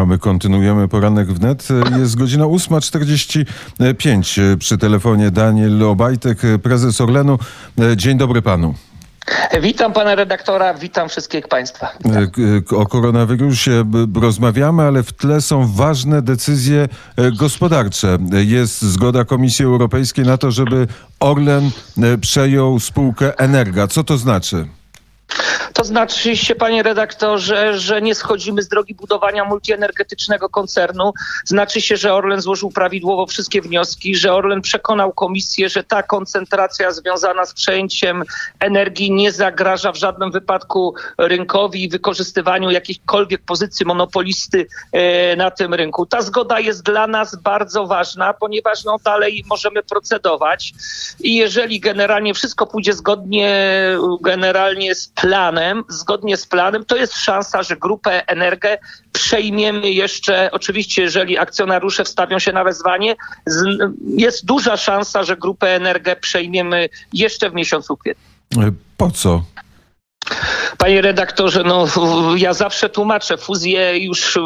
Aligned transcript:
A 0.00 0.06
my 0.06 0.18
kontynuujemy 0.18 0.88
poranek 0.88 1.32
wnet. 1.32 1.68
Jest 1.98 2.16
godzina 2.16 2.44
8.45 2.44 4.56
przy 4.56 4.78
telefonie 4.78 5.30
Daniel 5.30 5.82
Obajtek, 5.82 6.38
prezes 6.62 7.00
Orlenu. 7.00 7.38
Dzień 7.96 8.18
dobry 8.18 8.42
panu. 8.42 8.74
Witam 9.60 9.92
pana 9.92 10.14
redaktora, 10.14 10.74
witam 10.74 11.08
wszystkich 11.08 11.48
państwa. 11.48 11.88
Witam. 12.04 12.26
O 12.70 12.86
koronawirusie 12.86 13.84
rozmawiamy, 14.14 14.82
ale 14.82 15.02
w 15.02 15.12
tle 15.12 15.40
są 15.40 15.72
ważne 15.72 16.22
decyzje 16.22 16.88
gospodarcze. 17.38 18.18
Jest 18.32 18.82
zgoda 18.82 19.24
Komisji 19.24 19.64
Europejskiej 19.64 20.24
na 20.24 20.36
to, 20.36 20.50
żeby 20.50 20.86
Orlen 21.20 21.70
przejął 22.20 22.80
spółkę 22.80 23.38
Energa. 23.38 23.86
Co 23.86 24.04
to 24.04 24.18
znaczy? 24.18 24.66
To 25.72 25.84
znaczy 25.84 26.36
się, 26.36 26.54
panie 26.54 26.82
redaktorze, 26.82 27.78
że 27.78 28.02
nie 28.02 28.14
schodzimy 28.14 28.62
z 28.62 28.68
drogi 28.68 28.94
budowania 28.94 29.44
multienergetycznego 29.44 30.48
koncernu. 30.48 31.12
Znaczy 31.44 31.80
się, 31.80 31.96
że 31.96 32.14
Orlen 32.14 32.40
złożył 32.40 32.70
prawidłowo 32.70 33.26
wszystkie 33.26 33.62
wnioski, 33.62 34.16
że 34.16 34.34
Orlen 34.34 34.60
przekonał 34.60 35.12
komisję, 35.12 35.68
że 35.68 35.84
ta 35.84 36.02
koncentracja 36.02 36.92
związana 36.92 37.46
z 37.46 37.54
przejęciem 37.54 38.24
energii 38.60 39.12
nie 39.12 39.32
zagraża 39.32 39.92
w 39.92 39.96
żadnym 39.96 40.30
wypadku 40.30 40.94
rynkowi 41.18 41.82
i 41.82 41.88
wykorzystywaniu 41.88 42.70
jakiejkolwiek 42.70 43.42
pozycji 43.42 43.86
monopolisty 43.86 44.66
e, 44.92 45.36
na 45.36 45.50
tym 45.50 45.74
rynku. 45.74 46.06
Ta 46.06 46.22
zgoda 46.22 46.60
jest 46.60 46.82
dla 46.82 47.06
nas 47.06 47.36
bardzo 47.36 47.86
ważna, 47.86 48.32
ponieważ 48.32 48.84
no, 48.84 48.96
dalej 49.04 49.44
możemy 49.48 49.82
procedować 49.82 50.74
i 51.20 51.36
jeżeli 51.36 51.80
generalnie 51.80 52.34
wszystko 52.34 52.66
pójdzie 52.66 52.92
zgodnie 52.92 53.76
generalnie 54.20 54.94
z 54.94 55.08
planem, 55.08 55.45
zgodnie 55.88 56.36
z 56.36 56.46
planem, 56.46 56.84
to 56.84 56.96
jest 56.96 57.16
szansa, 57.16 57.62
że 57.62 57.76
grupę 57.76 58.26
Energę 58.26 58.78
przejmiemy 59.12 59.90
jeszcze, 59.90 60.50
oczywiście 60.52 61.02
jeżeli 61.02 61.38
akcjonariusze 61.38 62.04
wstawią 62.04 62.38
się 62.38 62.52
na 62.52 62.64
wezwanie, 62.64 63.16
jest 64.06 64.46
duża 64.46 64.76
szansa, 64.76 65.24
że 65.24 65.36
grupę 65.36 65.74
Energę 65.76 66.16
przejmiemy 66.16 66.88
jeszcze 67.12 67.50
w 67.50 67.54
miesiącu 67.54 67.96
kwietnia. 67.96 68.26
Po 68.96 69.10
co? 69.10 69.42
Panie 70.78 71.02
redaktorze, 71.02 71.62
no 71.62 71.86
ja 72.36 72.54
zawsze 72.54 72.88
tłumaczę 72.88 73.36
fuzję 73.36 73.98
już 73.98 74.38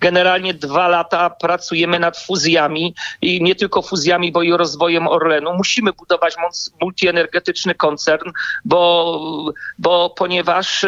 generalnie 0.00 0.54
dwa 0.54 0.88
lata 0.88 1.30
pracujemy 1.30 1.98
nad 1.98 2.18
fuzjami 2.18 2.94
i 3.22 3.42
nie 3.42 3.54
tylko 3.54 3.82
fuzjami, 3.82 4.32
bo 4.32 4.42
i 4.42 4.52
rozwojem 4.52 5.08
Orlenu. 5.08 5.54
Musimy 5.54 5.92
budować 5.92 6.34
multienergetyczny 6.80 7.74
koncern, 7.74 8.30
bo, 8.64 9.52
bo 9.78 10.10
ponieważ 10.10 10.86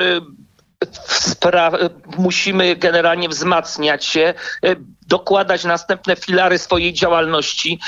musimy 2.19 2.77
generalnie 2.77 3.29
wzmacniać 3.29 4.05
się 4.05 4.35
dokładać 5.11 5.65
następne 5.65 6.17
filary 6.17 6.59
swojej 6.59 6.93
działalności 6.93 7.79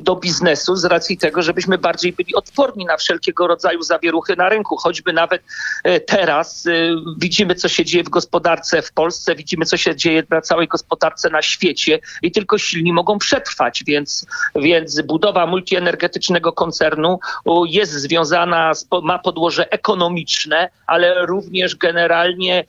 do 0.00 0.16
biznesu 0.16 0.76
z 0.76 0.84
racji 0.84 1.18
tego, 1.18 1.42
żebyśmy 1.42 1.78
bardziej 1.78 2.12
byli 2.12 2.34
odporni 2.34 2.84
na 2.84 2.96
wszelkiego 2.96 3.46
rodzaju 3.46 3.82
zawieruchy 3.82 4.36
na 4.36 4.48
rynku. 4.48 4.76
Choćby 4.76 5.12
nawet 5.12 5.42
e, 5.84 6.00
teraz 6.00 6.66
e, 6.66 6.70
widzimy, 7.18 7.54
co 7.54 7.68
się 7.68 7.84
dzieje 7.84 8.04
w 8.04 8.08
gospodarce 8.08 8.82
w 8.82 8.92
Polsce, 8.92 9.34
widzimy, 9.34 9.64
co 9.64 9.76
się 9.76 9.96
dzieje 9.96 10.22
na 10.30 10.40
całej 10.40 10.68
gospodarce 10.68 11.30
na 11.30 11.42
świecie 11.42 11.98
i 12.22 12.32
tylko 12.32 12.58
silni 12.58 12.92
mogą 12.92 13.18
przetrwać, 13.18 13.84
więc, 13.86 14.26
więc 14.54 15.00
budowa 15.00 15.46
multienergetycznego 15.46 16.52
koncernu 16.52 17.18
jest 17.66 17.92
związana, 17.92 18.74
z, 18.74 18.86
ma 19.02 19.18
podłoże 19.18 19.70
ekonomiczne, 19.72 20.68
ale 20.86 21.26
również 21.26 21.76
generalnie 21.76 22.64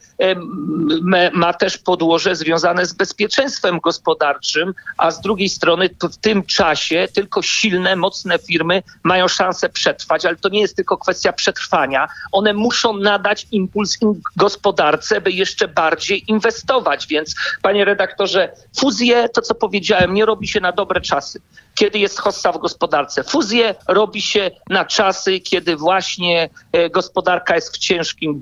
ma 1.33 1.53
też 1.53 1.77
podłoże 1.77 2.35
związane 2.35 2.85
z 2.85 2.93
bezpieczeństwem 2.93 3.79
gospodarczym 3.79 3.92
gospodarczym, 3.93 4.73
a 4.97 5.11
z 5.11 5.21
drugiej 5.21 5.49
strony 5.49 5.89
w 6.01 6.17
tym 6.17 6.43
czasie 6.43 7.07
tylko 7.13 7.41
silne, 7.41 7.95
mocne 7.95 8.39
firmy 8.39 8.83
mają 9.03 9.27
szansę 9.27 9.69
przetrwać, 9.69 10.25
ale 10.25 10.35
to 10.35 10.49
nie 10.49 10.61
jest 10.61 10.75
tylko 10.75 10.97
kwestia 10.97 11.33
przetrwania. 11.33 12.07
One 12.31 12.53
muszą 12.53 12.97
nadać 12.97 13.47
impuls 13.51 13.97
gospodarce, 14.35 15.21
by 15.21 15.31
jeszcze 15.31 15.67
bardziej 15.67 16.31
inwestować. 16.31 17.07
Więc, 17.07 17.35
panie 17.61 17.85
redaktorze, 17.85 18.51
fuzje, 18.79 19.29
to 19.29 19.41
co 19.41 19.55
powiedziałem, 19.55 20.13
nie 20.13 20.25
robi 20.25 20.47
się 20.47 20.59
na 20.59 20.71
dobre 20.71 21.01
czasy 21.01 21.41
kiedy 21.75 21.99
jest 21.99 22.19
hossa 22.19 22.51
w 22.51 22.57
gospodarce. 22.57 23.23
Fuzję 23.23 23.75
robi 23.87 24.21
się 24.21 24.51
na 24.69 24.85
czasy, 24.85 25.39
kiedy 25.39 25.75
właśnie 25.75 26.49
e, 26.71 26.89
gospodarka 26.89 27.55
jest 27.55 27.75
w 27.75 27.77
ciężkim 27.77 28.41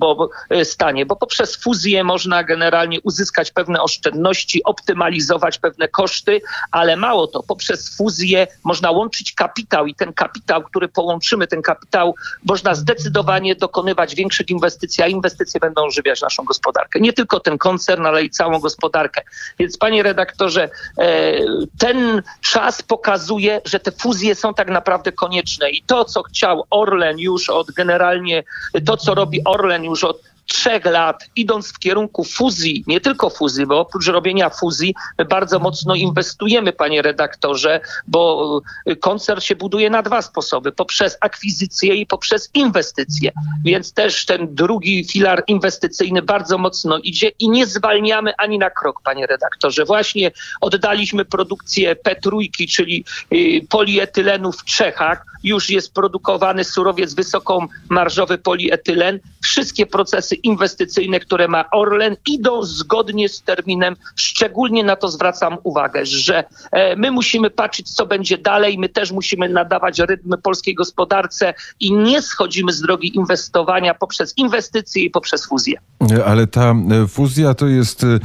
e, 0.50 0.64
stanie, 0.64 1.06
bo 1.06 1.16
poprzez 1.16 1.56
fuzję 1.56 2.04
można 2.04 2.44
generalnie 2.44 3.00
uzyskać 3.00 3.50
pewne 3.50 3.82
oszczędności, 3.82 4.64
optymalizować 4.64 5.58
pewne 5.58 5.88
koszty, 5.88 6.40
ale 6.70 6.96
mało 6.96 7.26
to, 7.26 7.42
poprzez 7.42 7.96
fuzję 7.96 8.46
można 8.64 8.90
łączyć 8.90 9.32
kapitał 9.32 9.86
i 9.86 9.94
ten 9.94 10.12
kapitał, 10.12 10.62
który 10.62 10.88
połączymy, 10.88 11.46
ten 11.46 11.62
kapitał 11.62 12.14
można 12.44 12.74
zdecydowanie 12.74 13.56
dokonywać 13.56 14.14
większych 14.14 14.50
inwestycji, 14.50 15.04
a 15.04 15.06
inwestycje 15.06 15.60
będą 15.60 15.82
ożywiać 15.82 16.22
naszą 16.22 16.44
gospodarkę. 16.44 17.00
Nie 17.00 17.12
tylko 17.12 17.40
ten 17.40 17.58
koncern, 17.58 18.06
ale 18.06 18.24
i 18.24 18.30
całą 18.30 18.58
gospodarkę. 18.58 19.22
Więc 19.58 19.78
panie 19.78 20.02
redaktorze, 20.02 20.68
e, 20.98 21.32
ten 21.78 22.22
czas 22.40 22.82
pokazuje, 22.82 23.21
pokazuje, 23.22 23.60
że 23.64 23.80
te 23.80 23.92
fuzje 23.92 24.34
są 24.34 24.54
tak 24.54 24.68
naprawdę 24.68 25.12
konieczne. 25.12 25.70
I 25.70 25.82
to, 25.82 26.04
co 26.04 26.22
chciał 26.22 26.64
Orlen 26.70 27.18
już 27.18 27.50
od 27.50 27.70
generalnie, 27.70 28.42
to, 28.86 28.96
co 28.96 29.14
robi 29.14 29.40
Orlen 29.44 29.84
już 29.84 30.04
od 30.04 30.20
trzech 30.52 30.84
lat, 30.84 31.30
idąc 31.36 31.72
w 31.72 31.78
kierunku 31.78 32.24
fuzji, 32.24 32.84
nie 32.86 33.00
tylko 33.00 33.30
fuzji, 33.30 33.66
bo 33.66 33.80
oprócz 33.80 34.06
robienia 34.06 34.50
fuzji 34.50 34.94
my 35.18 35.24
bardzo 35.24 35.58
mocno 35.58 35.94
inwestujemy, 35.94 36.72
panie 36.72 37.02
redaktorze, 37.02 37.80
bo 38.06 38.60
y, 38.90 38.96
koncert 38.96 39.44
się 39.44 39.56
buduje 39.56 39.90
na 39.90 40.02
dwa 40.02 40.22
sposoby, 40.22 40.72
poprzez 40.72 41.16
akwizycję 41.20 41.94
i 41.94 42.06
poprzez 42.06 42.50
inwestycje. 42.54 43.32
Więc 43.64 43.92
też 43.92 44.26
ten 44.26 44.54
drugi 44.54 45.04
filar 45.04 45.44
inwestycyjny 45.46 46.22
bardzo 46.22 46.58
mocno 46.58 46.98
idzie 46.98 47.28
i 47.38 47.50
nie 47.50 47.66
zwalniamy 47.66 48.32
ani 48.38 48.58
na 48.58 48.70
krok, 48.70 49.02
panie 49.02 49.26
redaktorze. 49.26 49.84
Właśnie 49.84 50.30
oddaliśmy 50.60 51.24
produkcję 51.24 51.96
P3, 51.96 52.48
czyli 52.68 53.04
y, 53.32 53.66
polietylenu 53.68 54.52
w 54.52 54.64
Czechach, 54.64 55.31
już 55.44 55.70
jest 55.70 55.94
produkowany 55.94 56.64
surowiec 56.64 57.14
wysoką 57.14 57.66
marżowy 57.88 58.38
polietylen. 58.38 59.20
Wszystkie 59.42 59.86
procesy 59.86 60.34
inwestycyjne, 60.34 61.20
które 61.20 61.48
ma 61.48 61.64
Orlen, 61.70 62.16
idą 62.26 62.62
zgodnie 62.62 63.28
z 63.28 63.42
terminem. 63.42 63.96
Szczególnie 64.16 64.84
na 64.84 64.96
to 64.96 65.08
zwracam 65.08 65.56
uwagę, 65.62 66.06
że 66.06 66.44
e, 66.70 66.96
my 66.96 67.10
musimy 67.10 67.50
patrzeć, 67.50 67.90
co 67.90 68.06
będzie 68.06 68.38
dalej. 68.38 68.78
My 68.78 68.88
też 68.88 69.12
musimy 69.12 69.48
nadawać 69.48 69.98
rytmy 69.98 70.38
polskiej 70.38 70.74
gospodarce 70.74 71.54
i 71.80 71.92
nie 71.92 72.22
schodzimy 72.22 72.72
z 72.72 72.80
drogi 72.80 73.16
inwestowania 73.16 73.94
poprzez 73.94 74.38
inwestycje 74.38 75.04
i 75.04 75.10
poprzez 75.10 75.46
fuzję. 75.46 75.78
Ale 76.26 76.46
ta 76.46 76.70
e, 76.70 77.08
fuzja 77.08 77.54
to 77.54 77.66
jest 77.66 78.04
e, 78.04 78.18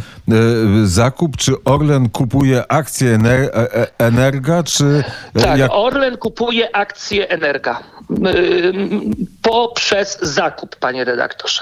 zakup, 0.83 1.37
czy 1.37 1.63
Orlen 1.63 2.09
kupuje 2.09 2.71
akcje 2.71 3.19
Energa, 3.97 4.63
czy... 4.63 5.03
Tak, 5.33 5.59
jak... 5.59 5.71
Orlen 5.73 6.17
kupuje 6.17 6.75
akcje 6.75 7.06
Energa 7.11 7.83
poprzez 9.41 10.19
zakup, 10.21 10.75
panie 10.75 11.05
redaktorze. 11.05 11.61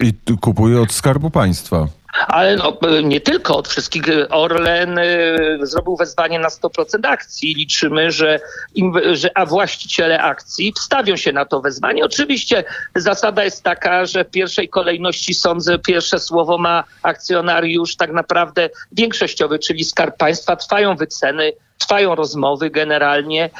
I 0.00 0.36
kupuje 0.40 0.80
od 0.80 0.92
Skarbu 0.92 1.30
Państwa. 1.30 1.86
Ale 2.12 2.56
no, 2.56 2.78
nie 3.02 3.20
tylko 3.20 3.56
od 3.56 3.68
wszystkich. 3.68 4.02
Orlen 4.30 4.98
y, 4.98 5.58
zrobił 5.62 5.96
wezwanie 5.96 6.38
na 6.38 6.48
100% 6.48 7.06
akcji. 7.08 7.54
Liczymy, 7.54 8.10
że, 8.10 8.40
im, 8.74 8.94
że 9.12 9.30
a 9.34 9.46
właściciele 9.46 10.22
akcji 10.22 10.72
wstawią 10.76 11.16
się 11.16 11.32
na 11.32 11.44
to 11.44 11.60
wezwanie. 11.60 12.04
Oczywiście 12.04 12.64
zasada 12.94 13.44
jest 13.44 13.62
taka, 13.62 14.06
że 14.06 14.24
w 14.24 14.30
pierwszej 14.30 14.68
kolejności 14.68 15.34
sądzę, 15.34 15.78
pierwsze 15.78 16.18
słowo 16.18 16.58
ma 16.58 16.84
akcjonariusz 17.02 17.96
tak 17.96 18.12
naprawdę 18.12 18.70
większościowy, 18.92 19.58
czyli 19.58 19.84
Skarb 19.84 20.16
Państwa. 20.16 20.56
Trwają 20.56 20.96
wyceny, 20.96 21.52
trwają 21.82 22.14
rozmowy 22.14 22.70
generalnie. 22.70 23.50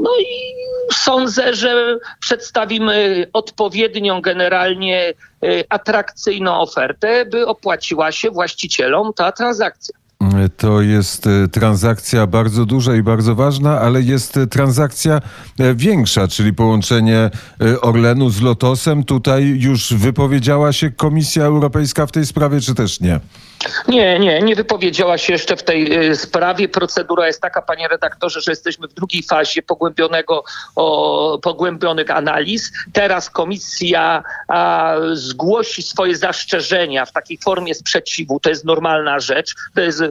No 0.00 0.10
i 0.20 0.54
sądzę, 0.92 1.54
że 1.54 1.98
przedstawimy 2.20 3.26
odpowiednią 3.32 4.20
generalnie 4.20 5.14
y, 5.44 5.64
atrakcyjną 5.68 6.60
ofertę, 6.60 7.24
by 7.24 7.46
opłaciła 7.46 8.12
się 8.12 8.30
właścicielom 8.30 9.12
ta 9.12 9.32
transakcja. 9.32 9.94
To 10.48 10.80
jest 10.80 11.26
e, 11.26 11.48
transakcja 11.48 12.26
bardzo 12.26 12.66
duża 12.66 12.94
i 12.94 13.02
bardzo 13.02 13.34
ważna, 13.34 13.80
ale 13.80 14.02
jest 14.02 14.36
e, 14.36 14.46
transakcja 14.46 15.20
e, 15.58 15.74
większa, 15.74 16.28
czyli 16.28 16.54
połączenie 16.54 17.30
Orlenu 17.80 18.30
z 18.30 18.42
Lotosem. 18.42 19.04
Tutaj 19.04 19.44
już 19.58 19.94
wypowiedziała 19.94 20.72
się 20.72 20.90
Komisja 20.90 21.44
Europejska 21.44 22.06
w 22.06 22.12
tej 22.12 22.26
sprawie, 22.26 22.60
czy 22.60 22.74
też 22.74 23.00
nie? 23.00 23.20
Nie, 23.88 24.18
nie, 24.18 24.42
nie 24.42 24.56
wypowiedziała 24.56 25.18
się 25.18 25.32
jeszcze 25.32 25.56
w 25.56 25.62
tej 25.62 26.16
sprawie. 26.16 26.68
Procedura 26.68 27.26
jest 27.26 27.40
taka, 27.40 27.62
panie 27.62 27.88
redaktorze, 27.88 28.40
że 28.40 28.52
jesteśmy 28.52 28.88
w 28.88 28.94
drugiej 28.94 29.22
fazie 29.22 29.62
pogłębionego, 29.62 30.44
o, 30.76 31.38
pogłębionych 31.42 32.10
analiz. 32.10 32.72
Teraz 32.92 33.30
komisja 33.30 34.22
a, 34.48 34.94
zgłosi 35.12 35.82
swoje 35.82 36.16
zastrzeżenia 36.16 37.06
w 37.06 37.12
takiej 37.12 37.38
formie 37.38 37.74
sprzeciwu. 37.74 38.40
To 38.40 38.48
jest 38.48 38.64
normalna 38.64 39.20
rzecz. 39.20 39.54
To 39.74 39.80
jest, 39.80 40.02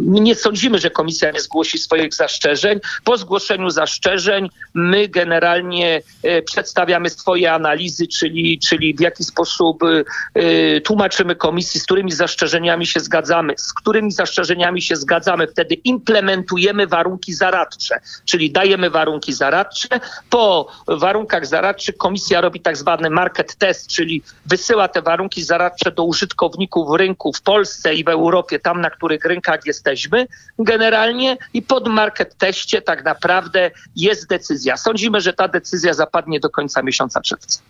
nie 0.00 0.34
sądzimy, 0.34 0.78
że 0.78 0.90
komisja 0.90 1.30
nie 1.30 1.40
zgłosi 1.40 1.78
swoich 1.78 2.14
zastrzeżeń. 2.14 2.80
Po 3.04 3.16
zgłoszeniu 3.16 3.70
zastrzeżeń 3.70 4.50
my 4.74 5.08
generalnie 5.08 6.02
y, 6.24 6.42
przedstawiamy 6.42 7.10
swoje 7.10 7.52
analizy, 7.52 8.06
czyli, 8.06 8.58
czyli 8.58 8.94
w 8.94 9.00
jaki 9.00 9.24
sposób 9.24 9.82
y, 9.82 10.04
y, 10.40 10.80
tłumaczymy 10.80 11.36
komisji, 11.36 11.80
z 11.80 11.84
którymi 11.84 12.12
zastrzeżeniami 12.12 12.86
się 12.86 13.00
zgadzamy, 13.00 13.54
z 13.56 13.72
którymi 13.72 14.12
zastrzeżeniami 14.12 14.82
się 14.82 14.96
zgadzamy, 14.96 15.46
wtedy 15.46 15.74
implementujemy 15.74 16.86
warunki 16.86 17.34
zaradcze, 17.34 18.00
czyli 18.24 18.50
dajemy 18.50 18.90
warunki 18.90 19.32
zaradcze. 19.32 19.88
Po 20.30 20.68
warunkach 20.88 21.46
zaradczych 21.46 21.96
komisja 21.96 22.40
robi 22.40 22.60
tak 22.60 22.76
zwany 22.76 23.10
market 23.10 23.54
test, 23.56 23.88
czyli 23.88 24.22
wysyła 24.46 24.88
te 24.88 25.02
warunki 25.02 25.42
zaradcze 25.42 25.92
do 25.92 26.04
użytkowników 26.04 26.96
rynku 26.96 27.32
w 27.32 27.42
Polsce 27.42 27.94
i 27.94 28.04
w 28.04 28.08
Europie, 28.08 28.58
tam 28.58 28.73
na 28.80 28.90
których 28.90 29.24
rynkach 29.24 29.66
jesteśmy 29.66 30.26
generalnie 30.58 31.36
i 31.54 31.62
pod 31.62 31.88
market 31.88 32.36
teście 32.38 32.82
tak 32.82 33.04
naprawdę 33.04 33.70
jest 33.96 34.28
decyzja. 34.28 34.76
Sądzimy, 34.76 35.20
że 35.20 35.32
ta 35.32 35.48
decyzja 35.48 35.94
zapadnie 35.94 36.40
do 36.40 36.50
końca 36.50 36.82
miesiąca 36.82 37.20
czerwca. 37.20 37.60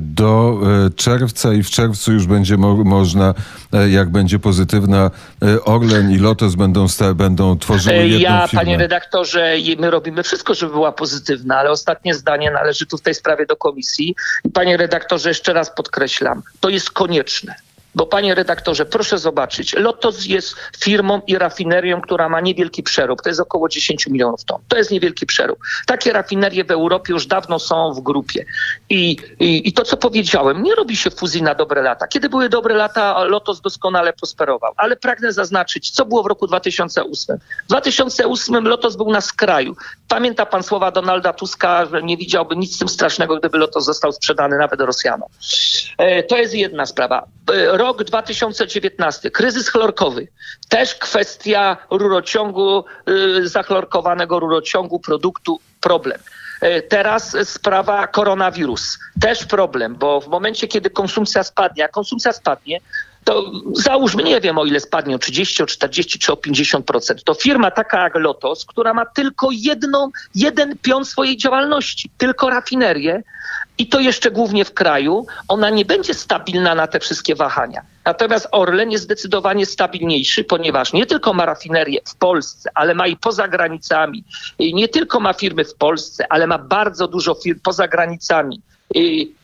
Do 0.00 0.60
e, 0.86 0.90
czerwca 0.90 1.54
i 1.54 1.62
w 1.62 1.70
czerwcu 1.70 2.12
już 2.12 2.26
będzie 2.26 2.56
mo 2.56 2.76
można, 2.76 3.34
e, 3.72 3.90
jak 3.90 4.10
będzie 4.10 4.38
pozytywna, 4.38 5.10
e, 5.42 5.64
Orlen 5.64 6.10
i 6.10 6.18
Lotos 6.18 6.54
będą, 6.54 6.86
będą 7.14 7.58
tworzyły 7.58 7.96
jedną 7.96 8.18
Ja, 8.18 8.46
firmę. 8.46 8.64
panie 8.64 8.78
redaktorze, 8.78 9.54
my 9.78 9.90
robimy 9.90 10.22
wszystko, 10.22 10.54
żeby 10.54 10.72
była 10.72 10.92
pozytywna, 10.92 11.58
ale 11.58 11.70
ostatnie 11.70 12.14
zdanie 12.14 12.50
należy 12.50 12.86
tu 12.86 12.98
w 12.98 13.00
tej 13.00 13.14
sprawie 13.14 13.46
do 13.46 13.56
komisji. 13.56 14.14
Panie 14.52 14.76
redaktorze, 14.76 15.28
jeszcze 15.28 15.52
raz 15.52 15.74
podkreślam, 15.74 16.42
to 16.60 16.68
jest 16.68 16.90
konieczne. 16.90 17.54
Bo 17.98 18.06
panie 18.06 18.34
redaktorze, 18.34 18.86
proszę 18.86 19.18
zobaczyć, 19.18 19.74
Lotos 19.74 20.26
jest 20.26 20.54
firmą 20.78 21.20
i 21.26 21.38
rafinerią, 21.38 22.00
która 22.00 22.28
ma 22.28 22.40
niewielki 22.40 22.82
przerób. 22.82 23.22
To 23.22 23.28
jest 23.28 23.40
około 23.40 23.68
10 23.68 24.06
milionów 24.06 24.44
ton. 24.44 24.60
To 24.68 24.76
jest 24.76 24.90
niewielki 24.90 25.26
przerób. 25.26 25.58
Takie 25.86 26.12
rafinerie 26.12 26.64
w 26.64 26.70
Europie 26.70 27.12
już 27.12 27.26
dawno 27.26 27.58
są 27.58 27.92
w 27.92 28.00
grupie. 28.00 28.44
I, 28.90 29.16
i, 29.40 29.68
I 29.68 29.72
to, 29.72 29.82
co 29.82 29.96
powiedziałem, 29.96 30.62
nie 30.62 30.74
robi 30.74 30.96
się 30.96 31.10
fuzji 31.10 31.42
na 31.42 31.54
dobre 31.54 31.82
lata. 31.82 32.06
Kiedy 32.06 32.28
były 32.28 32.48
dobre 32.48 32.74
lata, 32.74 33.24
Lotos 33.24 33.60
doskonale 33.60 34.12
prosperował. 34.12 34.72
Ale 34.76 34.96
pragnę 34.96 35.32
zaznaczyć, 35.32 35.90
co 35.90 36.04
było 36.04 36.22
w 36.22 36.26
roku 36.26 36.46
2008. 36.46 37.38
W 37.64 37.68
2008 37.68 38.68
Lotos 38.68 38.96
był 38.96 39.10
na 39.10 39.20
skraju. 39.20 39.76
Pamięta 40.08 40.46
pan 40.46 40.62
słowa 40.62 40.90
Donalda 40.90 41.32
Tuska, 41.32 41.86
że 41.86 42.02
nie 42.02 42.16
widziałby 42.16 42.56
nic 42.56 42.74
z 42.74 42.78
tym 42.78 42.88
strasznego, 42.88 43.36
gdyby 43.36 43.58
Lotos 43.58 43.84
został 43.84 44.12
sprzedany 44.12 44.58
nawet 44.58 44.80
Rosjanom. 44.80 45.28
E, 45.98 46.22
To 46.22 46.36
jest 46.36 46.54
jedna 46.54 46.86
sprawa. 46.86 47.26
Rok 47.88 48.04
2019, 48.04 49.30
kryzys 49.30 49.68
chlorkowy. 49.68 50.28
Też 50.68 50.94
kwestia 50.94 51.76
rurociągu, 51.90 52.84
y, 53.08 53.48
zachlorkowanego 53.48 54.40
rurociągu, 54.40 55.00
produktu, 55.00 55.60
problem. 55.80 56.18
E, 56.60 56.82
Teraz 56.82 57.36
sprawa 57.44 58.06
koronawirus. 58.06 58.98
Też 59.20 59.44
problem, 59.44 59.96
bo 59.96 60.20
w 60.20 60.28
momencie, 60.28 60.68
kiedy 60.68 60.90
konsumpcja 60.90 61.44
spadnie, 61.44 61.84
a 61.84 61.88
konsumpcja 61.88 62.32
spadnie, 62.32 62.80
to 63.28 63.52
załóżmy, 63.72 64.22
nie 64.22 64.40
wiem 64.40 64.58
o 64.58 64.64
ile 64.64 64.80
spadnie, 64.80 65.14
o 65.14 65.18
30, 65.18 65.62
o 65.62 65.66
40 65.66 66.18
czy 66.18 66.32
o 66.32 66.34
50%. 66.34 67.14
To 67.24 67.34
firma 67.34 67.70
taka 67.70 68.02
jak 68.02 68.14
Lotos, 68.14 68.64
która 68.64 68.94
ma 68.94 69.06
tylko 69.06 69.48
jedną, 69.52 70.10
jeden 70.34 70.78
pion 70.78 71.04
swojej 71.04 71.36
działalności, 71.36 72.10
tylko 72.18 72.50
rafinerię 72.50 73.22
i 73.78 73.86
to 73.86 74.00
jeszcze 74.00 74.30
głównie 74.30 74.64
w 74.64 74.74
kraju, 74.74 75.26
ona 75.48 75.70
nie 75.70 75.84
będzie 75.84 76.14
stabilna 76.14 76.74
na 76.74 76.86
te 76.86 77.00
wszystkie 77.00 77.34
wahania. 77.34 77.82
Natomiast 78.04 78.48
Orlen 78.52 78.90
jest 78.90 79.04
zdecydowanie 79.04 79.66
stabilniejszy, 79.66 80.44
ponieważ 80.44 80.92
nie 80.92 81.06
tylko 81.06 81.34
ma 81.34 81.46
rafinerię 81.46 82.00
w 82.04 82.14
Polsce, 82.14 82.70
ale 82.74 82.94
ma 82.94 83.06
i 83.06 83.16
poza 83.16 83.48
granicami. 83.48 84.24
Nie 84.58 84.88
tylko 84.88 85.20
ma 85.20 85.32
firmy 85.32 85.64
w 85.64 85.74
Polsce, 85.74 86.26
ale 86.30 86.46
ma 86.46 86.58
bardzo 86.58 87.08
dużo 87.08 87.34
firm 87.34 87.60
poza 87.62 87.88
granicami. 87.88 88.62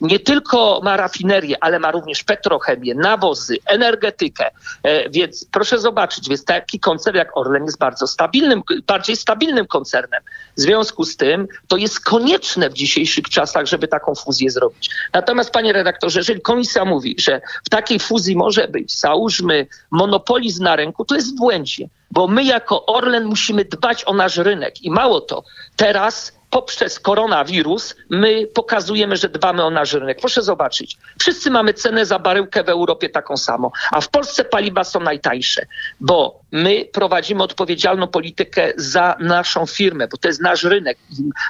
Nie 0.00 0.20
tylko 0.20 0.80
ma 0.84 0.96
rafinerię, 0.96 1.64
ale 1.64 1.78
ma 1.78 1.90
również 1.90 2.24
petrochemię, 2.24 2.94
nawozy, 2.94 3.56
energetykę. 3.66 4.50
E, 4.82 5.10
Więc 5.10 5.46
proszę 5.52 5.78
zobaczyć, 5.78 6.28
więc 6.28 6.44
taki 6.44 6.80
koncern 6.80 7.16
jak 7.16 7.36
Orlen 7.36 7.64
jest 7.64 7.78
bardzo 7.78 8.06
stabilnym, 8.06 8.62
bardziej 8.86 9.16
stabilnym 9.16 9.66
koncernem. 9.66 10.22
W 10.56 10.60
związku 10.60 11.04
z 11.04 11.16
tym 11.16 11.48
to 11.68 11.76
jest 11.76 12.00
konieczne 12.00 12.70
w 12.70 12.72
dzisiejszych 12.72 13.24
czasach, 13.28 13.66
żeby 13.66 13.88
taką 13.88 14.14
fuzję 14.14 14.50
zrobić. 14.50 14.90
Natomiast 15.12 15.50
panie 15.50 15.72
redaktorze, 15.72 16.20
jeżeli 16.20 16.40
komisja 16.40 16.84
mówi, 16.84 17.16
że 17.18 17.40
w 17.64 17.68
takiej 17.68 17.98
fuzji 18.00 18.36
może 18.36 18.68
być, 18.68 18.98
załóżmy, 18.98 19.66
monopolizm 19.90 20.64
na 20.64 20.76
rynku, 20.76 21.04
to 21.04 21.14
jest 21.14 21.34
w 21.34 21.38
błędzie, 21.38 21.88
bo 22.10 22.28
my 22.28 22.44
jako 22.44 22.86
Orlen 22.86 23.24
musimy 23.24 23.64
dbać 23.64 24.04
o 24.06 24.14
nasz 24.14 24.36
rynek 24.36 24.82
i 24.82 24.90
mało 24.90 25.20
to, 25.20 25.44
teraz 25.76 26.32
poprzez 26.54 27.00
koronawirus 27.00 27.94
my 28.10 28.46
pokazujemy, 28.46 29.16
że 29.16 29.28
dbamy 29.28 29.64
o 29.64 29.70
nasz 29.70 29.92
rynek. 29.92 30.18
Proszę 30.20 30.42
zobaczyć, 30.42 30.96
wszyscy 31.20 31.50
mamy 31.50 31.74
cenę 31.74 32.06
za 32.06 32.18
baryłkę 32.18 32.64
w 32.64 32.68
Europie 32.68 33.08
taką 33.08 33.36
samą, 33.36 33.70
a 33.90 34.00
w 34.00 34.08
Polsce 34.08 34.44
paliwa 34.44 34.84
są 34.84 35.00
najtańsze, 35.00 35.66
bo 36.00 36.40
my 36.52 36.84
prowadzimy 36.92 37.42
odpowiedzialną 37.42 38.06
politykę 38.06 38.72
za 38.76 39.16
naszą 39.20 39.66
firmę, 39.66 40.08
bo 40.08 40.16
to 40.16 40.28
jest 40.28 40.40
nasz 40.40 40.64
rynek. 40.64 40.98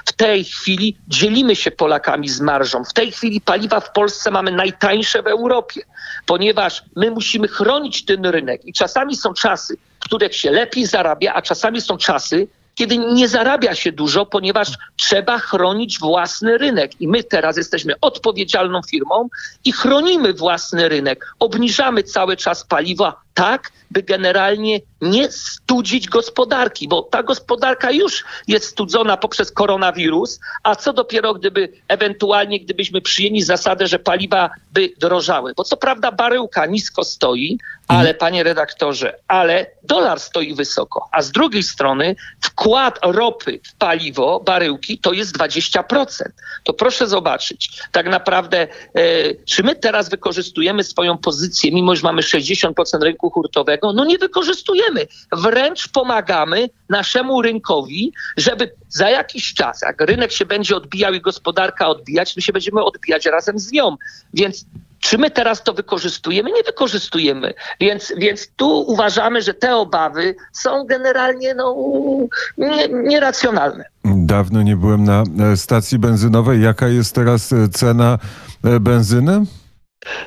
W 0.05 0.13
tej 0.13 0.43
chwili 0.43 0.97
dzielimy 1.07 1.55
się 1.55 1.71
Polakami 1.71 2.29
z 2.29 2.41
marżą. 2.41 2.83
W 2.83 2.93
tej 2.93 3.11
chwili 3.11 3.41
paliwa 3.41 3.79
w 3.79 3.91
Polsce 3.91 4.31
mamy 4.31 4.51
najtańsze 4.51 5.23
w 5.23 5.27
Europie, 5.27 5.81
ponieważ 6.25 6.83
my 6.95 7.11
musimy 7.11 7.47
chronić 7.47 8.05
ten 8.05 8.25
rynek 8.25 8.65
i 8.65 8.73
czasami 8.73 9.15
są 9.15 9.33
czasy, 9.33 9.77
w 9.99 10.03
których 10.05 10.35
się 10.35 10.51
lepiej 10.51 10.85
zarabia, 10.85 11.33
a 11.33 11.41
czasami 11.41 11.81
są 11.81 11.97
czasy, 11.97 12.47
kiedy 12.75 12.97
nie 12.97 13.27
zarabia 13.27 13.75
się 13.75 13.91
dużo, 13.91 14.25
ponieważ 14.25 14.71
trzeba 14.95 15.39
chronić 15.39 15.99
własny 15.99 16.57
rynek. 16.57 17.01
I 17.01 17.07
my 17.07 17.23
teraz 17.23 17.57
jesteśmy 17.57 17.93
odpowiedzialną 18.01 18.81
firmą 18.89 19.29
i 19.65 19.71
chronimy 19.71 20.33
własny 20.33 20.89
rynek. 20.89 21.33
Obniżamy 21.39 22.03
cały 22.03 22.37
czas 22.37 22.63
paliwa 22.63 23.24
tak, 23.35 23.71
by 23.91 24.03
generalnie 24.03 24.79
nie 25.01 25.31
studzić 25.31 26.09
gospodarki, 26.09 26.87
bo 26.87 27.01
ta 27.01 27.23
gospodarka 27.23 27.91
już 27.91 28.23
jest 28.47 28.65
studzona 28.65 29.17
poprzez 29.17 29.51
koronawirus, 29.51 30.39
a 30.63 30.75
co 30.75 30.93
dopiero 30.93 31.33
gdyby 31.33 31.69
ewentualnie, 31.87 32.59
gdybyśmy 32.59 33.01
przyjęli 33.01 33.41
zasadę, 33.41 33.87
że 33.87 33.99
paliwa 33.99 34.49
by 34.73 34.89
drożały. 34.99 35.53
Bo 35.57 35.63
co 35.63 35.77
prawda 35.77 36.11
baryłka 36.11 36.65
nisko 36.65 37.03
stoi, 37.03 37.57
ale 37.87 38.13
panie 38.13 38.43
redaktorze, 38.43 39.19
ale 39.27 39.65
dolar 39.83 40.19
stoi 40.19 40.55
wysoko, 40.55 41.07
a 41.11 41.21
z 41.21 41.31
drugiej 41.31 41.63
strony 41.63 42.15
wkład 42.41 42.99
ropy 43.03 43.59
w 43.63 43.75
paliwo, 43.75 44.39
baryłki, 44.39 44.97
to 44.97 45.13
jest 45.13 45.37
20%. 45.37 46.05
To 46.63 46.73
proszę 46.73 47.07
zobaczyć, 47.07 47.81
tak 47.91 48.09
naprawdę, 48.09 48.67
e, 48.95 49.35
czy 49.45 49.63
my 49.63 49.75
teraz 49.75 50.09
wykorzystujemy 50.09 50.83
swoją 50.83 51.17
pozycję, 51.17 51.71
mimo 51.71 51.95
że 51.95 52.01
mamy 52.03 52.21
60% 52.21 53.03
rynku 53.03 53.24
hurtowego? 53.29 53.93
No 53.93 54.05
nie 54.05 54.17
wykorzystujemy. 54.17 55.07
Wręcz 55.31 55.87
pomagamy 55.87 56.69
naszemu 56.89 57.41
rynkowi, 57.41 58.13
żeby 58.37 58.71
za 58.89 59.09
jakiś 59.09 59.53
czas, 59.53 59.81
jak 59.81 60.01
rynek 60.01 60.31
się 60.31 60.45
będzie 60.45 60.75
odbijał 60.75 61.13
i 61.13 61.21
gospodarka 61.21 61.87
odbijać, 61.87 62.35
my 62.35 62.41
się 62.41 62.53
będziemy 62.53 62.83
odbijać 62.83 63.25
razem 63.25 63.59
z 63.59 63.71
nią. 63.71 63.95
Więc 64.33 64.65
czy 65.05 65.17
my 65.17 65.31
teraz 65.31 65.63
to 65.63 65.73
wykorzystujemy? 65.73 66.51
Nie 66.51 66.63
wykorzystujemy. 66.63 67.53
Więc, 67.79 68.13
więc 68.17 68.47
tu 68.55 68.81
uważamy, 68.81 69.41
że 69.41 69.53
te 69.53 69.75
obawy 69.75 70.35
są 70.53 70.85
generalnie 70.85 71.53
no, 71.53 71.75
nie, 72.57 72.89
nieracjonalne. 72.89 73.85
Dawno 74.05 74.61
nie 74.61 74.75
byłem 74.75 75.03
na 75.03 75.23
e, 75.51 75.57
stacji 75.57 75.99
benzynowej. 75.99 76.61
Jaka 76.61 76.87
jest 76.87 77.15
teraz 77.15 77.53
e, 77.53 77.69
cena 77.69 78.19
e, 78.63 78.79
benzyny? 78.79 79.45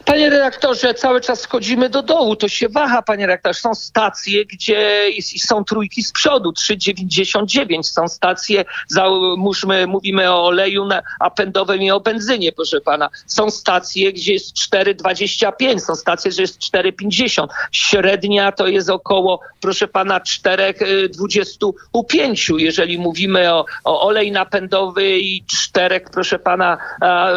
Panie 0.05 0.31
redaktorze, 0.31 0.95
cały 0.95 1.21
czas 1.21 1.41
schodzimy 1.41 1.91
do 1.91 2.03
dołu, 2.03 2.37
to 2.37 2.49
się 2.49 2.69
waha, 2.69 3.03
panie 3.03 3.27
redaktorze. 3.27 3.61
Są 3.61 3.75
stacje, 3.75 4.45
gdzie 4.45 5.11
jest- 5.11 5.47
są 5.49 5.65
trójki 5.65 6.03
z 6.03 6.13
przodu, 6.13 6.53
3,99. 6.53 7.91
Są 7.91 8.09
stacje, 8.09 8.65
załóżmy, 8.89 9.87
mówimy 9.87 10.33
o 10.33 10.47
oleju 10.47 10.85
na- 10.87 11.03
napędowym 11.21 11.83
i 11.83 11.91
o 11.91 12.01
benzynie, 12.01 12.53
proszę 12.53 12.81
pana. 12.81 13.11
Są 13.27 13.51
stacje, 13.51 14.13
gdzie 14.13 14.33
jest 14.33 14.55
4,25, 14.55 15.81
są 15.81 15.95
stacje, 15.95 16.33
że 16.33 16.43
jest 16.43 16.59
4,50. 16.59 17.51
Średnia 17.73 18.53
to 18.53 18.67
jest 18.67 18.91
około, 18.91 19.41
proszę 19.61 19.89
pana, 19.89 20.21
4,25. 20.21 22.59
Jeżeli 22.59 22.99
mówimy 22.99 23.55
o, 23.55 23.65
o 23.85 24.03
olej 24.03 24.33
napędowy 24.33 25.19
i 25.19 25.45
4, 25.47 26.01
proszę 26.13 26.39
pana, 26.39 26.79
a, 27.01 27.29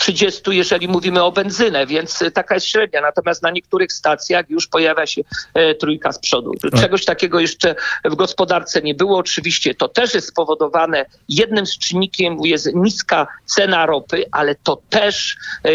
30, 0.00 0.42
jeżeli 0.50 0.88
mówimy 0.88 1.22
o 1.22 1.32
benzynę, 1.32 1.86
więc 1.86 2.22
y, 2.22 2.30
taka 2.30 2.54
jest 2.54 2.66
średnia. 2.66 3.00
Natomiast 3.00 3.42
na 3.42 3.50
niektórych 3.50 3.92
stacjach 3.92 4.50
już 4.50 4.66
pojawia 4.66 5.06
się 5.06 5.22
e, 5.54 5.74
trójka 5.74 6.12
z 6.12 6.18
przodu. 6.18 6.52
Czegoś 6.80 7.04
takiego 7.04 7.40
jeszcze 7.40 7.74
w 8.04 8.14
gospodarce 8.14 8.82
nie 8.82 8.94
było. 8.94 9.18
Oczywiście 9.18 9.74
to 9.74 9.88
też 9.88 10.14
jest 10.14 10.28
spowodowane 10.28 11.06
jednym 11.28 11.66
z 11.66 11.78
czynnikiem 11.78 12.36
jest 12.44 12.74
niska 12.74 13.26
cena 13.46 13.86
ropy, 13.86 14.24
ale 14.32 14.54
to 14.54 14.82
też 14.90 15.36
e, 15.62 15.70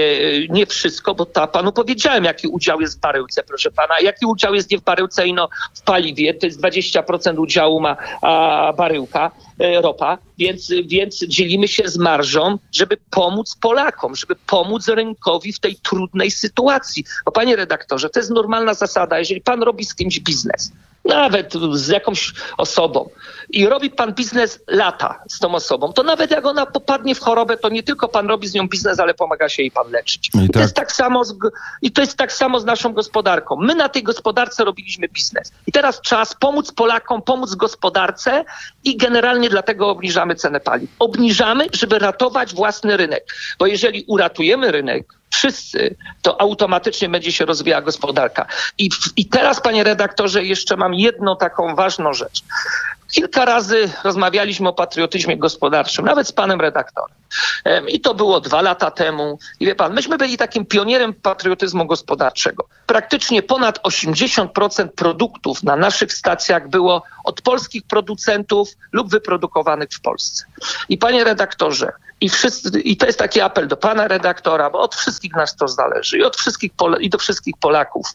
nie 0.50 0.65
wszystko, 0.65 1.15
bo 1.15 1.25
ta 1.25 1.48
panu 1.48 1.72
powiedziałem, 1.72 2.24
jaki 2.24 2.48
udział 2.48 2.82
jest 2.82 2.98
w 2.98 3.01
baryłce, 3.01 3.44
proszę 3.44 3.72
pana. 3.72 4.00
Jaki 4.00 4.25
udział 4.25 4.53
jest 4.53 4.72
nie 4.72 4.77
w 4.77 4.84
baryłce, 4.84 5.27
ino 5.27 5.50
w 5.74 5.82
paliwie. 5.82 6.34
To 6.34 6.46
jest 6.46 6.62
20% 6.62 7.39
udziału 7.39 7.79
ma 7.79 7.98
a, 8.22 8.74
baryłka, 8.77 9.32
e, 9.54 9.54
ropa, 9.59 10.17
więc, 10.38 10.71
więc 10.85 11.19
dzielimy 11.27 11.67
się 11.67 11.88
z 11.88 11.97
marżą, 11.97 12.57
żeby 12.71 12.97
pomóc 13.09 13.57
Polakom, 13.62 14.15
żeby 14.15 14.35
pomóc 14.47 14.88
rynkowi 14.88 15.53
w 15.53 15.59
tej 15.59 15.75
trudnej 15.75 16.31
sytuacji. 16.31 17.05
Bo 17.25 17.31
panie 17.31 17.55
redaktorze, 17.55 18.09
to 18.09 18.19
jest 18.19 18.31
normalna 18.31 18.74
zasada. 18.74 19.19
Jeżeli 19.19 19.41
pan 19.41 19.63
robi 19.63 19.85
z 19.85 19.95
kimś 19.95 20.19
biznes, 20.19 20.71
nawet 21.05 21.53
z 21.74 21.88
jakąś 21.88 22.33
osobą 22.57 23.09
i 23.55 23.65
robi 23.67 23.89
pan 23.89 24.13
biznes 24.13 24.59
lata 24.67 25.24
z 25.29 25.39
tą 25.39 25.55
osobą, 25.55 25.93
to 25.93 26.03
nawet 26.03 26.31
jak 26.31 26.45
ona 26.45 26.65
popadnie 26.65 27.15
w 27.15 27.19
chorobę, 27.19 27.57
to 27.57 27.69
nie 27.69 27.83
tylko 27.83 28.07
pan 28.07 28.27
robi 28.27 28.47
z 28.47 28.53
nią 28.53 28.67
biznes, 28.67 29.00
ale 29.00 29.13
pomaga 29.13 29.50
się 29.50 29.62
jej 29.62 29.71
pan 29.71 29.91
leczyć. 29.91 30.29
I 30.33 30.38
I, 30.43 30.47
to 30.47 30.53
tak- 30.53 30.62
jest 30.62 30.75
tak 30.75 30.91
samo 30.91 31.25
z, 31.25 31.33
I 31.81 31.91
to 31.91 32.01
jest 32.01 32.17
tak 32.17 32.33
samo 32.33 32.59
z 32.59 32.65
naszą 32.65 32.93
gospodarką. 32.93 33.55
My 33.55 33.75
na 33.75 33.89
tej 33.89 34.03
gospodarce 34.03 34.65
robiliśmy 34.65 35.07
biznes. 35.07 35.51
I 35.67 35.71
teraz 35.71 36.01
czas 36.01 36.35
pomóc 36.39 36.71
Polakom, 36.71 37.21
pomóc 37.21 37.55
gospodarce 37.55 38.45
i 38.83 38.97
generalnie 38.97 39.50
dlatego 39.50 39.89
obniżamy 39.89 40.35
cenę 40.35 40.59
paliw. 40.59 40.89
Obniżamy, 41.00 41.67
żeby 41.74 42.00
ratować 42.00 42.53
własny 42.53 42.97
rynek. 42.97 43.35
Bo 43.59 43.65
jeżeli 43.67 44.03
uratujemy 44.07 44.71
rynek, 44.71 45.07
wszyscy, 45.29 45.95
to 46.21 46.41
automatycznie 46.41 47.09
będzie 47.09 47.31
się 47.31 47.45
rozwijała 47.45 47.81
gospodarka. 47.81 48.45
I, 48.77 48.89
I 49.17 49.25
teraz, 49.25 49.62
panie 49.62 49.83
redaktorze, 49.83 50.43
jeszcze 50.43 50.77
mam 50.77 50.93
jedną 50.93 51.38
taką 51.38 51.75
ważną 51.75 52.13
rzecz. 52.13 52.43
Kilka 53.15 53.45
razy 53.45 53.89
rozmawialiśmy 54.03 54.69
o 54.69 54.74
patriotyzmie 54.74 55.38
gospodarczym, 55.38 56.05
nawet 56.05 56.27
z 56.27 56.31
panem 56.31 56.62
redaktorem. 56.62 57.17
Em, 57.63 57.89
I 57.89 58.00
to 58.00 58.13
było 58.13 58.41
dwa 58.41 58.62
lata 58.62 58.91
temu. 58.91 59.39
I 59.60 59.65
wie 59.65 59.75
pan, 59.75 59.93
myśmy 59.93 60.17
byli 60.17 60.38
takim 60.38 60.65
pionierem 60.65 61.13
patriotyzmu 61.13 61.86
gospodarczego. 61.86 62.67
Praktycznie 62.86 63.43
ponad 63.43 63.79
80% 63.84 64.88
produktów 64.88 65.63
na 65.63 65.75
naszych 65.75 66.13
stacjach 66.13 66.69
było 66.69 67.03
od 67.24 67.41
polskich 67.41 67.84
producentów 67.84 68.69
lub 68.91 69.10
wyprodukowanych 69.10 69.89
w 69.91 70.01
Polsce. 70.01 70.45
I 70.89 70.98
panie 70.98 71.24
redaktorze, 71.24 71.91
i, 72.22 72.29
wszyscy, 72.29 72.79
i 72.79 72.98
to 72.98 73.05
jest 73.05 73.19
taki 73.19 73.41
apel 73.41 73.67
do 73.67 73.77
pana 73.77 74.07
redaktora, 74.07 74.69
bo 74.69 74.79
od 74.79 74.95
wszystkich 74.95 75.36
nas 75.36 75.55
to 75.55 75.67
zależy 75.67 76.17
i 76.17 76.24
od 76.24 76.38
wszystkich 76.38 76.72
i 77.00 77.10
do 77.10 77.17
wszystkich 77.17 77.55
Polaków. 77.60 78.07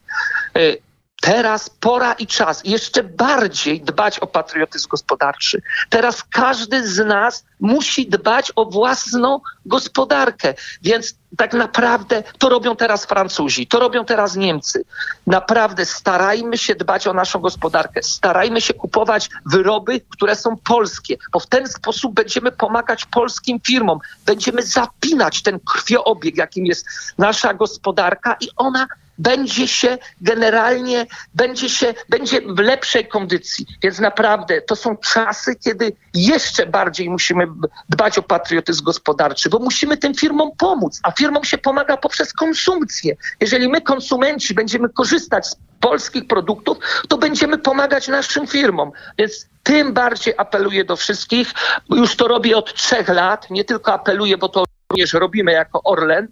Teraz 1.20 1.70
pora 1.70 2.12
i 2.12 2.26
czas 2.26 2.62
jeszcze 2.64 3.02
bardziej 3.02 3.80
dbać 3.80 4.18
o 4.18 4.26
patriotyzm 4.26 4.88
gospodarczy. 4.88 5.62
Teraz 5.88 6.24
każdy 6.30 6.88
z 6.88 7.06
nas 7.06 7.44
musi 7.60 8.06
dbać 8.06 8.52
o 8.56 8.64
własną 8.64 9.40
gospodarkę. 9.66 10.54
Więc 10.82 11.14
tak 11.36 11.54
naprawdę 11.54 12.22
to 12.38 12.48
robią 12.48 12.76
teraz 12.76 13.06
Francuzi, 13.06 13.66
to 13.66 13.78
robią 13.78 14.04
teraz 14.04 14.36
Niemcy. 14.36 14.84
Naprawdę 15.26 15.86
starajmy 15.86 16.58
się 16.58 16.74
dbać 16.74 17.06
o 17.06 17.12
naszą 17.12 17.38
gospodarkę. 17.38 18.02
Starajmy 18.02 18.60
się 18.60 18.74
kupować 18.74 19.28
wyroby, 19.46 20.00
które 20.10 20.36
są 20.36 20.56
polskie, 20.56 21.16
bo 21.32 21.40
w 21.40 21.46
ten 21.46 21.68
sposób 21.68 22.14
będziemy 22.14 22.52
pomagać 22.52 23.04
polskim 23.04 23.60
firmom. 23.60 23.98
Będziemy 24.26 24.62
zapinać 24.62 25.42
ten 25.42 25.60
krwioobieg, 25.60 26.36
jakim 26.36 26.66
jest 26.66 26.86
nasza 27.18 27.54
gospodarka 27.54 28.36
i 28.40 28.48
ona 28.56 28.86
będzie 29.20 29.68
się 29.68 29.98
generalnie, 30.20 31.06
będzie 31.34 31.68
się, 31.68 31.94
będzie 32.08 32.40
w 32.40 32.58
lepszej 32.58 33.08
kondycji. 33.08 33.66
Więc 33.82 33.98
naprawdę 33.98 34.62
to 34.62 34.76
są 34.76 34.96
czasy, 34.96 35.56
kiedy 35.56 35.92
jeszcze 36.14 36.66
bardziej 36.66 37.10
musimy 37.10 37.46
dbać 37.88 38.18
o 38.18 38.22
patriotyzm 38.22 38.84
gospodarczy, 38.84 39.50
bo 39.50 39.58
musimy 39.58 39.96
tym 39.96 40.14
firmom 40.14 40.50
pomóc, 40.58 41.00
a 41.02 41.10
firmom 41.10 41.44
się 41.44 41.58
pomaga 41.58 41.96
poprzez 41.96 42.32
konsumpcję. 42.32 43.16
Jeżeli 43.40 43.68
my, 43.68 43.80
konsumenci, 43.80 44.54
będziemy 44.54 44.88
korzystać 44.88 45.46
z 45.46 45.56
polskich 45.80 46.26
produktów, 46.26 46.78
to 47.08 47.18
będziemy 47.18 47.58
pomagać 47.58 48.08
naszym 48.08 48.46
firmom. 48.46 48.92
Więc 49.18 49.46
tym 49.62 49.92
bardziej 49.92 50.34
apeluję 50.36 50.84
do 50.84 50.96
wszystkich. 50.96 51.52
Już 51.90 52.16
to 52.16 52.28
robię 52.28 52.56
od 52.56 52.74
trzech 52.74 53.08
lat. 53.08 53.50
Nie 53.50 53.64
tylko 53.64 53.92
apeluję, 53.92 54.38
bo 54.38 54.48
to 54.48 54.64
również 54.90 55.12
robimy 55.12 55.52
jako 55.52 55.82
Orlen, 55.82 56.28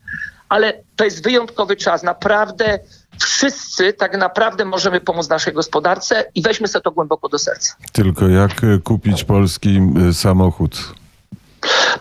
ale 0.49 0.73
to 0.97 1.05
jest 1.05 1.25
wyjątkowy 1.25 1.76
czas. 1.76 2.02
Naprawdę 2.02 2.78
wszyscy 3.19 3.93
tak 3.93 4.17
naprawdę 4.19 4.64
możemy 4.64 5.00
pomóc 5.00 5.28
naszej 5.28 5.52
gospodarce 5.52 6.25
i 6.35 6.43
weźmy 6.43 6.69
sobie 6.69 6.83
to 6.83 6.90
głęboko 6.90 7.28
do 7.28 7.38
serca. 7.38 7.75
Tylko 7.93 8.28
jak 8.28 8.64
e, 8.64 8.78
kupić 8.85 9.25
polski 9.25 9.81
e, 10.09 10.12
samochód? 10.14 10.95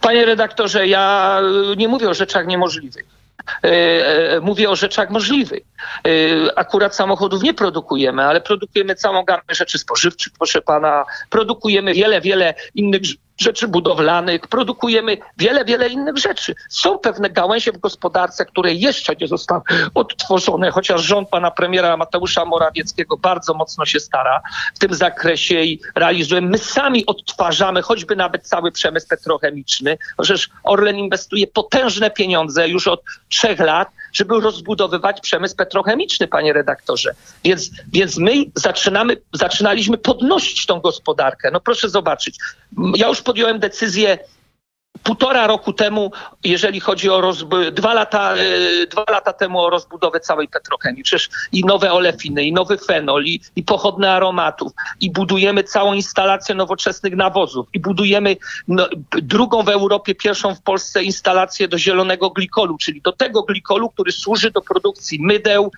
Panie 0.02 0.26
redaktorze, 0.26 0.88
ja 0.88 1.40
y, 1.74 1.76
nie 1.78 1.88
mówię 1.88 2.10
o 2.10 2.14
rzeczach 2.14 2.48
niemożliwych. 2.48 3.06
E, 3.64 3.68
e, 4.36 4.40
Mówię 4.40 4.70
o 4.70 4.76
rzeczach 4.76 5.10
możliwych. 5.10 5.64
E, 6.08 6.10
Akurat 6.60 6.96
samochodów 6.96 7.44
nie 7.44 7.54
produkujemy, 7.54 8.24
ale 8.26 8.42
produkujemy 8.42 8.96
całą 8.96 9.24
gamę 9.24 9.42
rzeczy 9.50 9.78
spożywczych, 9.78 10.34
proszę 10.38 10.62
pana. 10.62 11.06
Produkujemy 11.30 11.94
wiele, 11.94 12.22
wiele 12.22 12.54
innych 12.76 13.02
rz- 13.02 13.16
rzeczy 13.38 13.68
budowlanych, 13.68 14.42
produkujemy 14.42 15.18
wiele, 15.38 15.66
wiele 15.66 15.88
innych 15.90 16.18
rzeczy. 16.18 16.56
Są 16.70 17.00
pewne 17.00 17.30
gałęzie 17.30 17.72
w 17.72 17.78
gospodarce, 17.78 18.46
które 18.46 18.74
jeszcze 18.74 19.16
nie 19.22 19.28
zostały 19.28 19.62
odtworzone, 19.94 20.72
chociaż 20.72 21.02
rząd 21.02 21.30
pana 21.30 21.52
premiera 21.52 21.98
Mateusza 21.98 22.46
Morawieckiego 22.46 23.18
bardzo 23.18 23.54
mocno 23.54 23.86
się 23.86 24.00
stara 24.00 24.42
w 24.76 24.80
tym 24.80 24.94
zakresie 24.94 25.62
i 25.62 25.80
realizuje. 25.96 26.42
My 26.42 26.58
sami 26.58 27.06
odtwarzamy 27.06 27.82
choćby 27.82 28.16
nawet 28.16 28.48
cały 28.48 28.72
przemysł 28.72 29.08
petrochemiczny. 29.08 29.98
Przecież 30.22 30.50
Orlen 30.64 30.98
inwestuje 30.98 31.48
potężne 31.48 32.12
pieniądze 32.12 32.70
już 32.70 32.88
od 32.88 33.02
trzech 33.30 33.60
lat, 33.60 33.90
żeby 34.14 34.40
rozbudowywać 34.40 35.22
przemysł 35.22 35.56
petrochemiczny, 35.56 36.28
panie 36.28 36.54
redaktorze. 36.54 37.16
Więc, 37.44 37.72
więc 37.94 38.18
my 38.18 38.32
zaczynamy, 38.56 39.18
zaczynaliśmy 39.34 39.98
podnosić 39.98 40.66
tą 40.66 40.80
gospodarkę. 40.80 41.52
No 41.52 41.60
proszę 41.60 41.90
zobaczyć. 41.90 42.40
Ja 42.96 43.08
już 43.08 43.22
podjąłem 43.22 43.60
decyzję 43.60 44.18
półtora 45.04 45.48
roku 45.48 45.74
temu, 45.74 46.12
jeżeli 46.44 46.80
chodzi 46.80 47.10
o 47.10 47.22
rozb- 47.22 47.72
dwa 47.72 47.94
lata, 47.94 48.36
e, 48.36 48.88
dwa 48.88 49.06
lata 49.10 49.34
temu 49.34 49.60
o 49.60 49.70
rozbudowę 49.70 50.20
całej 50.20 50.48
petrochemii. 50.48 51.04
Przecież 51.04 51.30
i 51.52 51.62
nowe 51.66 51.94
olefiny, 51.94 52.44
i 52.44 52.54
nowy 52.54 52.78
fenol, 52.78 53.26
i, 53.26 53.42
i 53.56 53.64
pochodne 53.64 54.12
aromatów, 54.12 54.72
i 55.00 55.12
budujemy 55.12 55.64
całą 55.64 55.94
instalację 55.94 56.56
nowoczesnych 56.56 57.16
nawozów, 57.16 57.68
i 57.74 57.80
budujemy 57.80 58.38
no, 58.68 58.88
drugą 59.12 59.64
w 59.64 59.70
Europie, 59.70 60.16
pierwszą 60.16 60.56
w 60.56 60.62
Polsce 60.62 61.04
instalację 61.04 61.68
do 61.68 61.78
zielonego 61.78 62.30
glikolu, 62.30 62.78
czyli 62.78 63.02
do 63.02 63.12
tego 63.12 63.44
glikolu, 63.44 63.90
który 63.90 64.12
służy 64.12 64.52
do 64.52 64.62
produkcji 64.62 65.20
mydeł, 65.22 65.72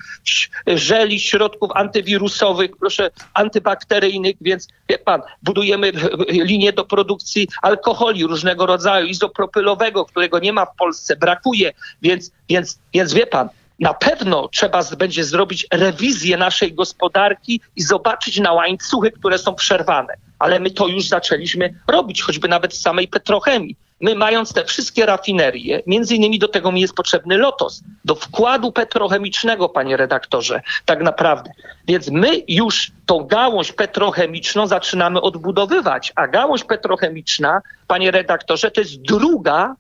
żeli, 0.68 1.20
środków 1.20 1.72
antywirusowych, 1.76 2.72
proszę, 2.80 3.12
antybakteryjnych, 3.34 4.36
więc 4.42 4.68
wie 4.90 4.98
pan, 4.98 5.22
budujemy 5.44 5.88
e, 5.88 5.92
e, 5.92 6.46
linię 6.46 6.74
do 6.74 6.86
produkcji 6.86 7.48
alkoholi 7.62 8.28
różnego 8.28 8.66
rodzaju, 8.66 9.08
izopropylowego, 9.10 10.06
którego 10.06 10.39
nie 10.39 10.54
ma 10.54 10.66
w 10.66 10.75
Polsce, 10.75 11.16
brakuje, 11.16 11.74
więc, 12.01 12.32
więc, 12.50 12.80
więc 12.94 13.13
wie 13.13 13.28
pan, 13.28 13.50
na 13.80 13.94
pewno 13.94 14.48
trzeba 14.48 14.84
będzie 14.98 15.24
zrobić 15.24 15.68
rewizję 15.72 16.38
naszej 16.38 16.74
gospodarki 16.74 17.62
i 17.75 17.82
zobaczyć 17.82 18.39
na 18.39 18.54
łańcuchy, 18.54 19.12
które 19.12 19.38
są 19.38 19.56
przerwane. 19.56 20.13
Ale 20.39 20.60
my 20.60 20.72
to 20.72 20.88
już 20.88 21.08
zaczęliśmy 21.08 21.74
robić, 21.88 22.22
choćby 22.22 22.48
nawet 22.48 22.74
z 22.74 22.82
samej 22.82 23.08
petrochemii. 23.08 23.75
My 24.01 24.15
mając 24.15 24.53
te 24.53 24.65
wszystkie 24.65 25.06
rafinerie, 25.06 25.84
między 25.88 26.15
innymi 26.15 26.39
do 26.39 26.48
tego 26.48 26.72
mi 26.72 26.82
jest 26.82 26.94
potrzebny 26.94 27.38
lotos, 27.38 27.84
do 28.06 28.15
wkładu 28.15 28.72
petrochemicznego, 28.72 29.70
panie 29.70 29.98
redaktorze, 29.98 30.62
tak 30.86 31.01
naprawdę. 31.01 31.51
Więc 31.88 32.10
my 32.12 32.44
już 32.48 32.91
tą 33.06 33.24
gałąź 33.24 33.72
petrochemiczną 33.72 34.68
zaczynamy 34.68 35.22
odbudowywać, 35.22 36.13
a 36.15 36.27
gałąź 36.27 36.63
petrochemiczna, 36.63 37.62
panie 37.88 38.12
redaktorze, 38.12 38.72
to 38.72 38.82
jest 38.82 39.01
druga 39.01 39.75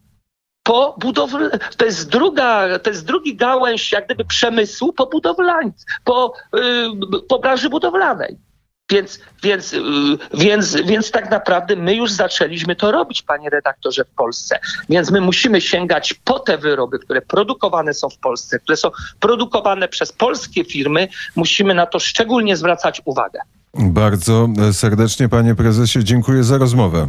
po 0.63 0.95
budowle, 0.99 1.49
to 1.77 1.85
jest 1.85 2.09
druga, 2.09 2.79
to 2.79 2.89
jest 2.89 3.05
drugi 3.05 3.35
gałęź 3.35 3.91
jak 3.91 4.05
gdyby 4.05 4.25
przemysłu 4.25 4.93
po 4.93 5.07
budowlań, 5.07 5.71
po, 6.03 6.33
y, 6.55 7.21
po 7.29 7.39
branży 7.39 7.69
budowlanej. 7.69 8.37
Więc, 8.89 9.19
więc, 9.43 9.73
y, 9.73 9.79
więc, 10.33 10.75
więc 10.85 11.11
tak 11.11 11.31
naprawdę 11.31 11.75
my 11.75 11.95
już 11.95 12.11
zaczęliśmy 12.11 12.75
to 12.75 12.91
robić, 12.91 13.21
panie 13.21 13.49
redaktorze, 13.49 14.05
w 14.05 14.15
Polsce. 14.15 14.59
Więc 14.89 15.11
my 15.11 15.21
musimy 15.21 15.61
sięgać 15.61 16.13
po 16.13 16.39
te 16.39 16.57
wyroby, 16.57 16.99
które 16.99 17.21
produkowane 17.21 17.93
są 17.93 18.09
w 18.09 18.17
Polsce, 18.17 18.59
które 18.59 18.77
są 18.77 18.89
produkowane 19.19 19.87
przez 19.87 20.11
polskie 20.11 20.63
firmy. 20.65 21.07
Musimy 21.35 21.73
na 21.73 21.85
to 21.85 21.99
szczególnie 21.99 22.57
zwracać 22.57 23.01
uwagę. 23.05 23.39
Bardzo 23.73 24.47
serdecznie, 24.71 25.29
panie 25.29 25.55
prezesie, 25.55 26.03
dziękuję 26.03 26.43
za 26.43 26.57
rozmowę. 26.57 27.07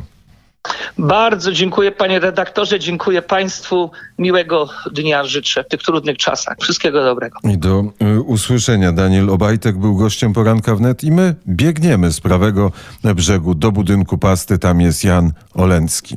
Bardzo 0.99 1.53
dziękuję 1.53 1.93
panie 1.93 2.21
redaktorze, 2.21 2.79
dziękuję 2.79 3.23
państwu. 3.23 3.91
Miłego 4.19 4.69
dnia 4.93 5.25
życzę 5.25 5.65
w 5.65 5.69
tych 5.69 5.83
trudnych 5.83 6.17
czasach. 6.17 6.57
Wszystkiego 6.61 7.05
dobrego. 7.05 7.39
I 7.45 7.59
do 7.59 7.85
y, 8.03 8.21
usłyszenia. 8.21 8.93
Daniel 8.93 9.31
Obajtek 9.31 9.79
był 9.79 9.97
gościem 9.97 10.33
poranka 10.33 10.75
wnet 10.75 11.05
i 11.05 11.13
my 11.13 11.35
biegniemy 11.49 12.13
z 12.13 12.21
prawego 12.21 12.73
brzegu 13.05 13.55
do 13.55 13.73
budynku 13.73 14.19
pasty. 14.19 14.59
Tam 14.59 14.81
jest 14.81 15.05
Jan 15.05 15.33
Olencki. 15.55 16.17